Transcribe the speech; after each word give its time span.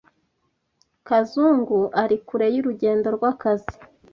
Kazungu 1.07 1.79
ari 2.01 2.17
kure 2.27 2.47
y'urugendo 2.55 3.07
rw'akazi. 3.15 3.75